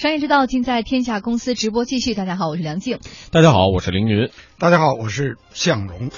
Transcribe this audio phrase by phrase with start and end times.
[0.00, 2.14] 商业之道尽在天下公司直播继续。
[2.14, 2.98] 大家好，我是梁静。
[3.30, 4.30] 大家好，我是凌云。
[4.58, 6.08] 大家好，我是向荣。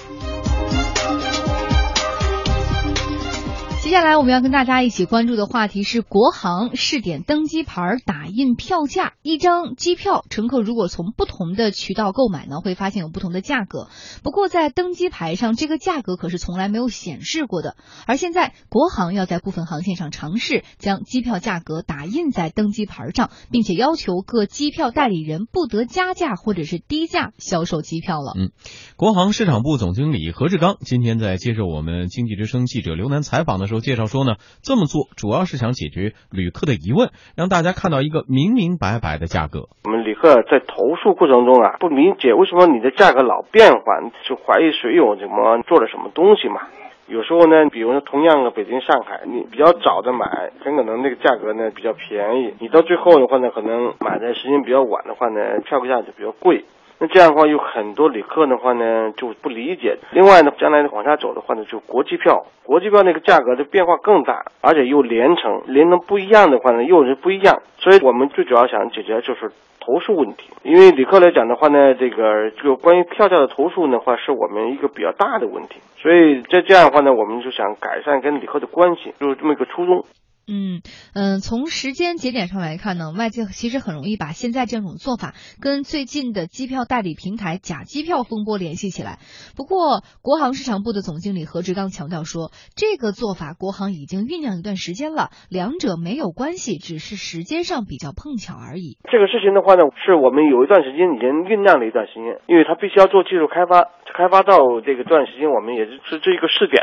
[3.93, 9.13] 接下来我们要跟大家一起关注的话题是国航试点登机牌打印票价。
[9.21, 13.89] 一张机票，乘客如果从不同的渠道购买呢，会发现有不同的价格。
[14.23, 17.77] 不过在登机牌上，这个价格可是从来没有显示过的。
[18.07, 28.33] 而现在，国航要在部分航线上尝试将机票价格打印在登机牌上，并且要求各机票代理人不得加价或者是低价销售机票了。
[28.39, 28.53] 嗯，
[28.97, 33.82] 国航市场部总经理何志刚今天在接受我们经济之声记者刘楠采访的时候。
[33.83, 39.69] 介绍说呢，这么做主要是想解决旅客的疑问，让大家看到一个明明白白的价格。
[39.85, 46.63] 我们旅客在投诉过程中啊，不理解为什么你的价格老变化，就怀疑水友怎么做了什么东西嘛。
[47.09, 56.65] 有时候呢，比如说同样的北京、上海，你比较早的买，很可能那个价格呢比较便宜；你到最后的话呢，可能买的时间比较晚的话呢，票价就比较贵。
[57.03, 59.99] 那这样的话，有很多旅客的话呢就不理解。
[60.13, 67.61] 另外呢，将来往下走的话呢，就国际票，国际票那个价格的变化更大，而且又连程，连程不一样的话呢，又是不一样。
[67.79, 70.51] 所以我们最主要想解决就是投诉问题。
[70.63, 75.81] 因为旅客来讲的话呢，这个就关于票价的投诉的话，是我们一个比较大的问题。
[76.01, 80.05] 所以在这样的话呢，我们就想改善跟旅客的关系，就是这么一个初衷。
[80.47, 80.83] 嗯
[81.15, 89.19] 嗯，从时间节点上来看呢，外界其实很容易把现在这种做法跟最近的机票代理平台假机票风波联系起来。
[89.57, 98.99] 不过，国航市场部的总经理何志刚强调说，这个做法国航已经酝酿一段时间了，两者没有关系，只是时间上比较碰巧而已。
[99.11, 106.83] 这个事情的话呢，是我们有一段时间已经酝酿了一段时间，因为它必须要做技术开发，开发到这个段时间，我们也是是这一个试点，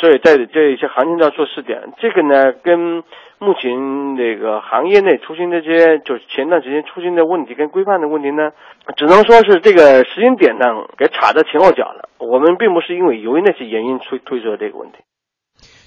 [0.00, 1.80] 所以在这一些行情要做试点。
[1.98, 2.99] 这个呢，跟
[3.38, 8.52] 目前那个行业内出现这些，就是前段时间出现的问题跟规范的问题呢，
[8.96, 12.08] 只能说是这个时间点呢给插在前后脚了。
[12.18, 14.98] 我们并不是因为由于那些原因推推出这个问题。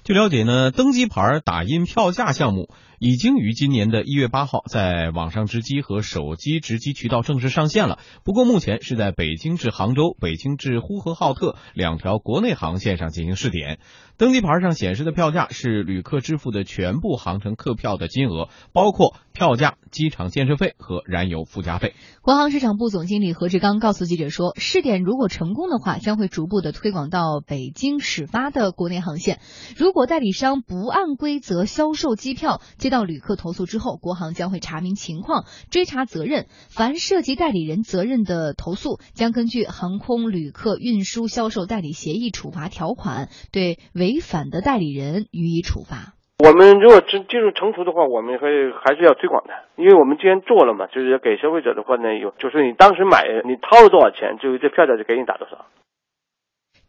[0.03, 2.69] 据了解呢，登机牌打印票价项目
[2.99, 7.99] 已经于今年的一月八号在网上值机和手机值机渠道正式上线了。
[8.25, 13.79] 不过目前是在北京至杭州、北京至呼和浩特两条国内航线上进行试点。
[14.17, 21.95] 登机牌上显示的票价是旅客支付的全部航程客票的金额，包括票价、机场建设费和燃油附加费。
[22.21, 29.39] 国航市场部总经理何志刚告诉记者说，试点如果成功的话，将会逐步的推广到北京始发的国内航线。
[29.75, 36.47] 如如果代理商不按规则销售机票，接到旅客投诉之后，国航将会查明情况，追查责任。
[36.73, 43.77] 凡涉及代理人责任的投诉，将根据航空旅客运输销售代理协议处罚条款对。
[43.93, 46.17] 违反的代理人予以处罚。
[46.41, 55.69] 我们如果真技术成熟的话，我们会还是要推广的，因为我们既然做了嘛，就是要给消费者的话呢，有就是你当时买，你掏了多少钱，就这票价就给你打多少。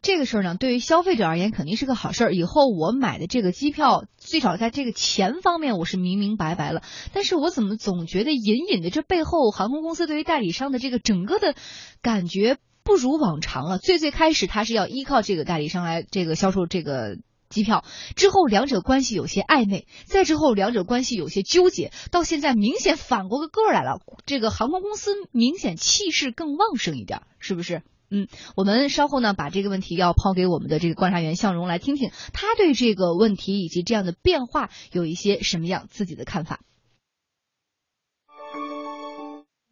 [0.05, 2.31] 这个事儿呢，对于消费者而言肯定是个好事儿。
[2.31, 6.83] 以后我买的这个机票，最少在这个钱方面我是明明白白了。
[7.11, 11.55] 但是我怎么总觉得隐隐的这背后航空公司对于代理商的这个整个的
[12.03, 12.59] 感觉？
[12.83, 13.79] 不如往常了。
[13.79, 17.17] 最最开始，他是要依靠这个代理商来这个销售这个
[17.49, 17.83] 机票，
[18.15, 24.01] 之后两者关系有些暧昧，再之后两者关系有些纠结，到现在明显反过个个来了。
[24.27, 27.81] 这个航空公司明显气势更旺盛一点，是不是？
[28.11, 36.59] 嗯，我们稍后呢把这个问题要抛给我们的这个观察员向荣来听听，他对这个问题以及这样的变化有一些什么样自己的看法。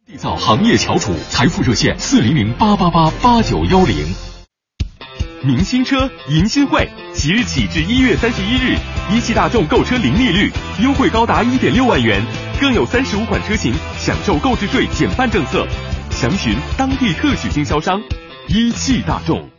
[0.06, 3.96] 缔造行业翘楚，财富热线四零零八八八八九幺零。
[5.42, 8.78] 明星车迎新会，即日起至一月三十一日，
[9.12, 10.50] 一汽大众购车零利率，
[10.82, 12.22] 优惠高达一点六万元，
[12.60, 15.66] 更有三十五款车型享受购置税减半政策。
[16.10, 18.00] 详询当地特许经销商，
[18.46, 19.53] 一汽大众。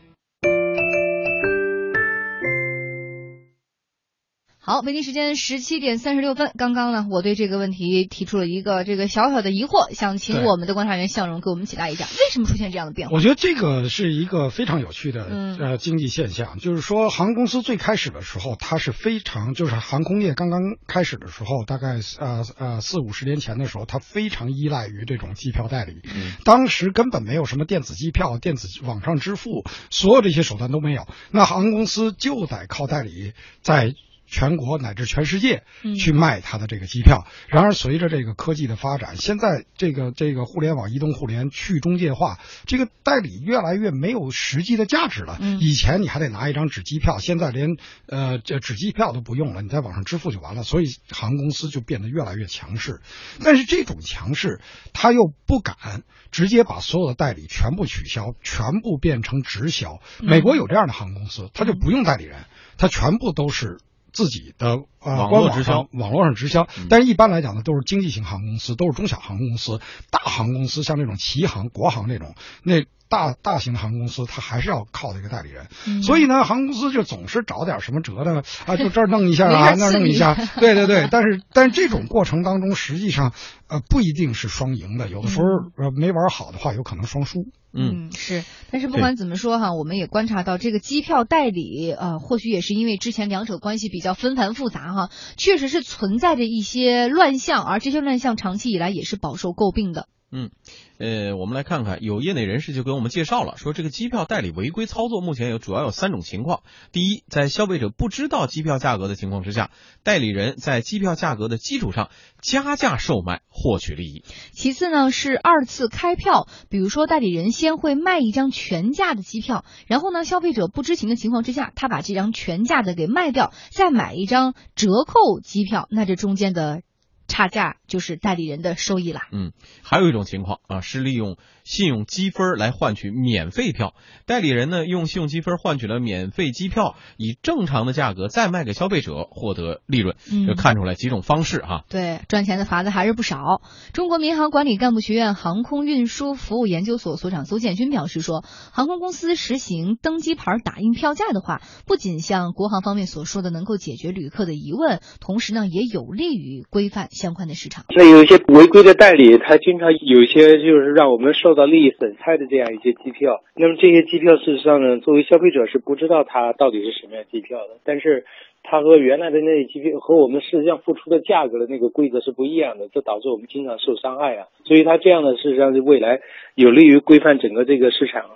[4.68, 6.52] 好，北京时间十七点三十六分。
[6.58, 13.16] 刚刚呢，我对这个问题提出了一个这个小小的疑惑，想请我们的观察员向荣给我们解答一下，为什么出现这样的变化？
[13.16, 15.25] 我觉得这个是一个非常有趣的
[15.60, 26.01] 呃经济现象，就是说航空公司最开始的时候，它是非常就是航空业刚刚开始的时候，大概呃呃四五十年前的时候，它非常依赖于这种机票代理，
[26.44, 33.94] 当时根本没有什么电子机票、电子网上支付，所有这些手段都没有，那航空公司就得靠代理在。
[34.27, 35.63] 全国乃至全世界
[35.98, 37.25] 去卖他的这个机票。
[37.48, 45.39] 然而，随着这个科技的发展，现在这个这个互联网、移动互联去中介化，这个代理越来越没有实际的价值了。
[45.60, 47.77] 以前你还得拿一张纸机票，现在连
[48.07, 50.63] 呃这纸机票都不用了，你在网上支付就完了。
[50.63, 53.01] 所以航空公司就变得越来越强势。
[53.44, 54.60] 但是这种强势，
[54.94, 60.00] 他又不敢直接把所有的代理全部取消，全部变成直销。
[60.22, 62.45] 美国有这样的航空公司，他就不用代理人，
[62.77, 63.77] 他全部都是。
[64.15, 72.33] 自己的呃官网上网络上直销，但是一般来讲呢，都是经济型航空公司，都是中小航空公司，大航空公司像这种旗航、国航这种，
[72.63, 75.68] 那大大型的航空公司，它还是要靠这个代理人。
[76.02, 78.44] 所以呢，航空公司就总是找点什么辙呢？
[78.66, 80.34] 啊，就这儿弄一下啊， 那儿弄一下。
[80.60, 83.34] 对对对，但是但是这种过程当中，实际上
[83.68, 85.46] 呃不一定是双赢的，有的时候
[85.78, 87.46] 呃没玩好的话，有可能双输。
[87.78, 100.08] 嗯，是，但是不管怎么说哈，我们也观察到这个机票代理，呃，或许也是因为之前两者关系比较纷繁复杂哈，确实是存在着一些乱象，而这些乱象长期以来也是饱受诟病的。
[100.38, 100.50] 嗯，
[100.98, 106.64] 呃，我们来看看，有业内人士就给我们介绍了，说这个机票代理违规操作，目前有主要有三种情况。
[106.92, 109.72] 第一，在消费者不知道机票价格的情况之下，
[110.04, 112.10] 代理人在机票价格的基础上
[112.42, 114.26] 加价售卖，获取利益。
[114.52, 126.82] 其次呢，是二次开票，比如说代理人先会卖一张全价的机票，然后呢，消费者不知情的情况之下，他把这张全价的给卖掉，再买一张折扣机票，那这中间的。
[127.27, 129.22] 差价就是代理人的收益了。
[129.31, 129.51] 嗯，
[129.83, 133.95] 还有一种情况啊，是利用信用积分来换取免费票。
[134.25, 140.16] 代理人呢，用信用积分换取了免费机票，以正常的价格再卖给消费者，获得利润。
[140.48, 141.83] 就看出来几种方式哈。
[141.89, 143.62] 对，赚钱的法子还是不少。
[143.94, 157.10] 中国民航管理干部学院航空运输服务研究所所长邹建军表示说，航空公司实行登机牌打印票价的话，不仅像国航方面所说的能够解决旅客的疑问，同时呢，也有利于规范。
[157.15, 163.39] 相关的市场，那有一些违规的代理，他经常有一些就是让我们受到利益损害的这样一些机票。
[163.56, 167.79] 那么这些机票，事实上呢，作为消费者是不知道它到底是什么样机票的。
[167.85, 168.25] 但是，
[168.63, 174.51] 它和原来的那些机票和我们实际上付出的价格的那个规则是不一样的，这导致我们经常受伤害啊。
[174.65, 176.19] 所以，它这样的事实上是未来
[176.53, 178.35] 有利于规范整个这个市场了。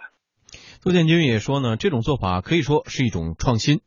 [0.81, 3.81] 杜建军也说呢，这种做法可以说是一种创新。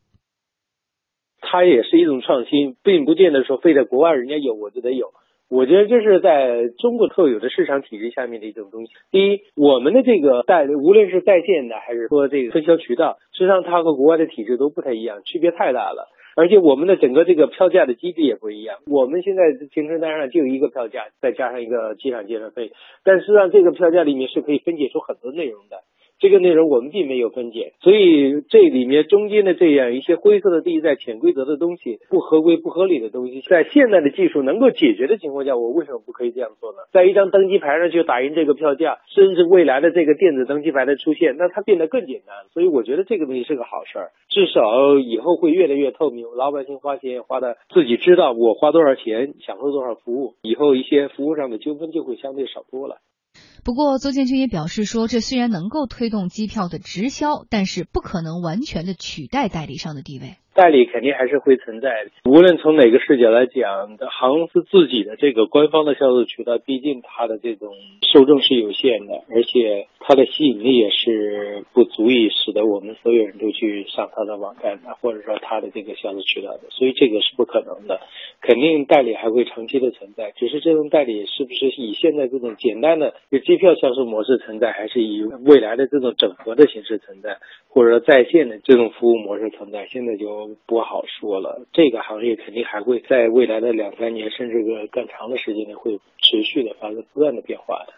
[1.43, 5.11] 它也是一种创新，并不见得说非在国外人家有我就得有。
[5.49, 8.93] 我觉得这是在中国特有的市场体制下面的一种东西。
[9.11, 16.09] 第一，我们的这个代无论是在线的还是说这个分销渠道，实际上它和国外的体制都不太一样，区别太大了。
[16.35, 18.77] 而且我们的整个这个票价的机制也不一样。
[18.87, 22.71] 我们现在行程单上就一个票价，再加上一个机场建设费，
[23.03, 25.83] 但实际上这个票价里面是可以分解出很多内容的。
[26.23, 36.77] 这个内容我们并没有分解，所以这里面中间的这样一些灰色的地带、潜规则的东西、不合规、不合理的东西，在现在的技术能够解决的情况下，我为什么不可以这样做呢？
[36.93, 42.33] 在一张登机牌上就打印这个票价，甚至未来的这个电子登机牌的出现，那它变得更简单。
[42.53, 52.99] 所以我觉得这个东西是个好事儿，至少以后会越来越透明，老百姓花钱花的自己知道我花多少钱，享受多少服务，以后一些服务上的纠纷就会相对少多了。
[53.63, 60.37] 不过，邹建军也表示说，这虽然能够推动机票的直销，但是不可能完全的取代代理商的地位。
[60.53, 67.73] 代理肯定还是会存在，无论从哪个视角来讲，航空公司自己的这个官方的销售渠道，毕竟它的这种
[68.13, 78.01] 受众是有限的，而且它的吸引力也是不足以使得我们所有人都去上它的网站的，或者说它的这个销售渠道的，所以这个是不可能的。
[78.41, 87.37] 肯定代理还会长期的存在，只是这种代理是不是以现在这种简单的机票销售模式存在，还是以未来的这种整合的形式存在，
[87.69, 90.42] 或者说在线的这种服务模式存在，现在就。
[90.65, 97.93] 不好说了，这个行业肯定还会在未来的两三年，甚至个更长的时间内，会持续的发生不断的变化的。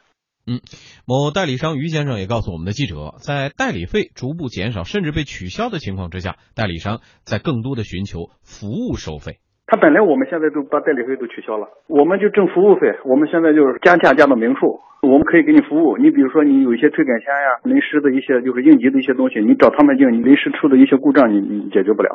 [0.47, 0.61] 嗯，
[1.07, 9.39] 某代理商于先生也告诉我们的记者，在代理费逐步减少，甚至被取消的情况之下，代理商在更多的寻求服务收费。
[9.67, 12.95] 他本来我们现在都把代理费都取消了，我们就挣服务费。
[13.03, 15.97] 我们现在就是加价加到明数，我们可以给你服务。
[15.97, 22.09] 你比如说，你有一些退改签呀、临时的一些就是应急的一些东西，你找他们应，你临时出的一些故障，你你解决不了。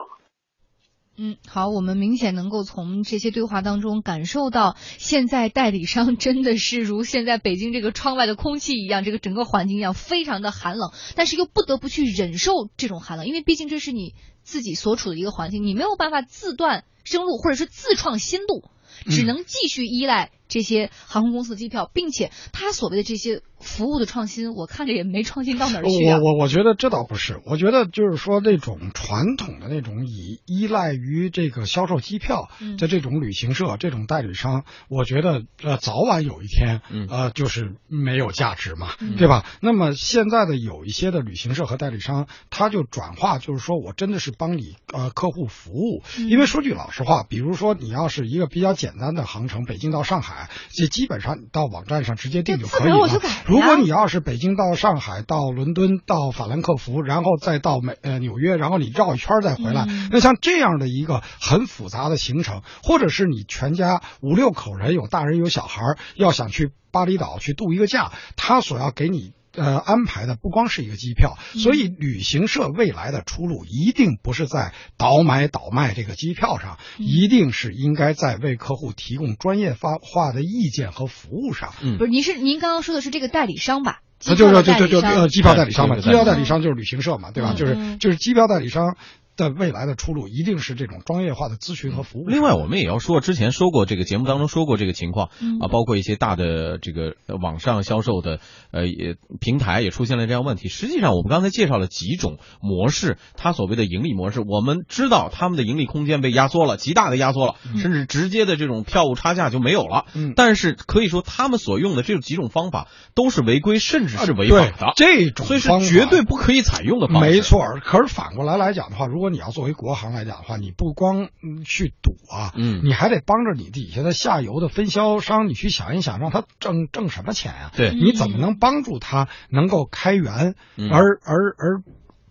[1.22, 18.64] 嗯，好，我们明显能够从这些对话当中感受到，现在代理商真的是如现在北京这个窗外的空气一样，这个整个环境一样，非常的寒冷，但是又不得不去忍受这种寒冷，因为毕竟这是你自己所处的一个环境，你没有办法自断生路，或者是自创新路，
[19.04, 25.88] 只能继续依赖这些航空公司的机票，并且他所谓的这些服务的创新，我看着也没创新到哪儿去。
[25.88, 32.49] 我我我觉得这倒不是，我觉得就是说那种传统的那种以依赖于这个销售机票
[32.79, 38.88] 的这种旅行社、这种代理商，我觉得呃早晚有一天呃就是没有价值嘛，
[39.19, 39.45] 对吧？
[39.61, 53.21] 那么现在的有一些的旅行社和代理商，他就转化，就是说我真的是帮你呃客户服务，因为说句老实话，比如说你要是一个比较简单的航程，北京到上海，这基本上你到网站上直接订就可以了。
[53.50, 65.83] 如果你要是北京到上海，到伦敦，到法兰克福，然后再到美呃纽约，然后你绕一圈再回来，那像这样的一个很复杂的行程，或者是你全家五六口人，有大人有小孩，
[66.14, 69.33] 要想去巴厘岛去度一个假，他所要给你。
[69.54, 81.75] 呃，安排的不光是一个机票，所以旅行社未来的出路一定不是在倒买倒卖这个机票上，一定是应该在为客户提供专业发化的意见和服务上。
[81.83, 84.00] 嗯，不是，您是您刚刚说的是这个代理商吧？
[84.21, 87.54] 就是就就就呃，机票代理商嘛，机票代理商就是旅行社嘛，对吧？
[87.57, 88.97] 就是就是机票代理商。
[89.40, 92.25] 的未来的出路一定是这种专业化的咨询和服务。
[92.28, 95.28] 另外，我们也要说，之前说过这个节目当中说过这个情况
[95.61, 100.68] 啊，包括一些大的这个网上销售的呃也平台也出现了这样问题。
[100.68, 110.04] 实际上，我们刚才介绍了几种模式，它所谓的盈利模式，我们知道他们的盈利空间被压缩了，极大的压缩了，甚至直接的这种票务差价就没有了。
[110.14, 114.92] 嗯，但是可以说他们所用的这几种方法都是违规，甚至是违法的。
[114.97, 117.26] 这种所以是绝对不可以采用的方法。
[117.26, 121.28] 没错，可是反过来来讲的话，如果你要作为国航来讲的话，你不光
[121.64, 127.70] 去赌啊，嗯，你还得帮着你底下的下游的分销商，你去想一想，让他挣挣什么钱呀？
[127.76, 130.54] 对，你怎么能帮助他能够开源，
[130.90, 131.82] 而而而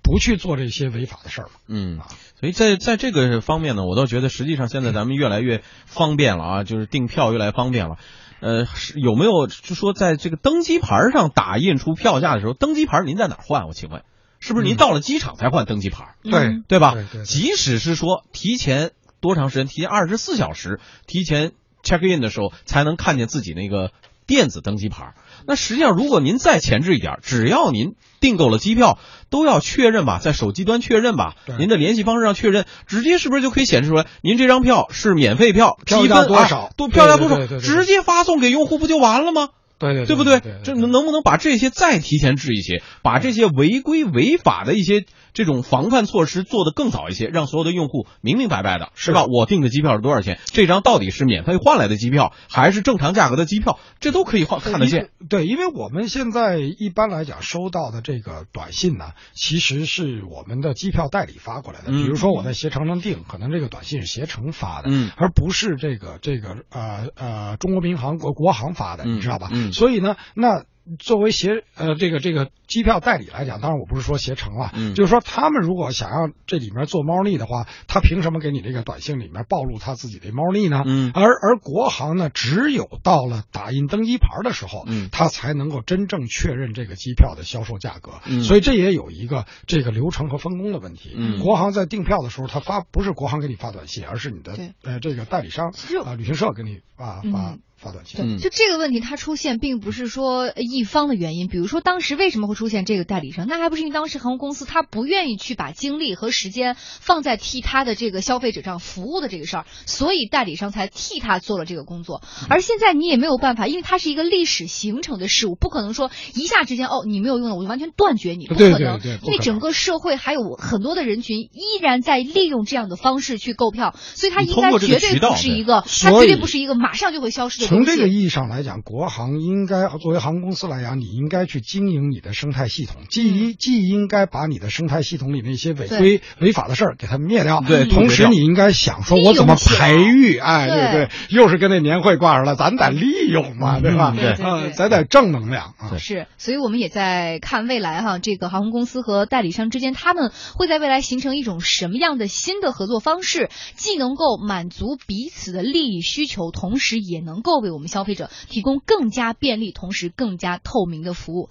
[0.02, 1.52] 不去做这些违法的事儿嘛？
[1.68, 2.00] 嗯，
[2.40, 7.98] 所以在在这个方面呢，我倒觉得实际上现在咱们越来越方便了啊，就是订票越来越方便了。
[8.42, 13.68] 呃，是有没有就说在这个登机牌上打印出票价的时候，登机牌您在哪换？
[13.68, 14.04] 我请问？
[14.40, 16.16] 是不是您到了机场才换登机牌？
[16.24, 16.32] 对
[16.68, 16.94] 对吧？
[17.26, 21.52] 即使是说提前多长时间，提前二十四小时，提前
[21.84, 23.92] check in 的时候才能看见自己那个
[24.26, 25.14] 电子登机牌。
[25.46, 36.70] 那实际上，如果您再前置一点，只要您订购了机票，都要确认吧，在手机端确认吧，您的联系方式上确认，直接是不是就可以显示出来，您这张票是免费票，票价多少？
[36.78, 37.36] 多票价多少？
[37.60, 39.50] 直接发送给用户不就完了吗？
[39.80, 40.42] 对对对不对？
[40.64, 49.24] 这能能不能把这些再提前治一些，把这些违规违法的一些这种防范措施做得更早一些，让所有的用户明明白白的，是吧？
[49.24, 50.38] 我订的机票是多少钱？
[50.46, 53.80] 这张到底是免费换来的机票，还是正常价格的机票？
[54.02, 55.10] 这都可以换看得见。
[55.30, 61.92] 对，因为我们现在一般来讲收到的这个短信呢，其实是我们的机票代理发过来的。
[61.92, 69.48] 比如说我在携程上订，可能这个短信是携程发的，嗯，而不是这个这个呃呃中国民航国国航发的，你知道吧？
[69.54, 69.69] 嗯。
[69.72, 70.66] 所以呢，那
[70.98, 80.82] 作为携呃这个这个机票代理来讲，当然我不是说携程了，嗯，就是说他们如果想要这里面做猫腻的话，他凭什么给你这个短信里面暴露他自己的猫腻呢？
[80.88, 91.14] 嗯，而而国航呢，只有到了打印登机牌的时候，嗯，他才能够真正确认这个机票的销售价格，嗯，所以这也有一个这个流程和分工的问题。
[91.16, 95.72] 嗯，国航在订票的时候，他发不是国航给你发短信，而是你的呃这个代理商
[96.04, 97.58] 啊旅行社给你发发。
[97.82, 101.48] 发短信，就这个问题，它出现并不是说一方的原因。
[101.48, 103.48] 比如说，当时为什么会出现这个代理商？
[103.48, 112.22] 那还不是因为当时航空公司他不愿意去把精力和时间放在替他的这个消费者上服务的这个事儿，所以代理商才替他做了这个工作。
[112.50, 119.00] 而现在你也没有办法，因为它是一个历史形成的事物，不可能说一下之间哦你没有用了，我就完全断绝你，不可能。
[119.24, 127.69] 因为整个社会还有很多的人群依然在利用这样的方式去购票，所以它应该绝对不是一个，它绝对不是一个马上就会消失的。
[127.70, 140.40] 从这个意义上来讲，国航应该作为航空公司来讲，你应该去经营你的生态系统，既既应该把你的生态系统里那些违规违法的事儿给它灭掉，对，同时你应该想说，我怎么培育？
[140.40, 144.16] 哎，对对，又是跟那年会挂上了，咱得利用嘛，对吧？
[144.18, 145.96] 对，嗯，咱得正能量啊。
[146.00, 158.30] 是，所以我们也在看未来哈，这个航空公司和代理商之间，他们会在未来形成一种什么样的新的合作方式，既能够满足彼此的利益需求，同时也能够为我们消费者。
[158.50, 161.48] 提供更加便利，同时更加透明的服务。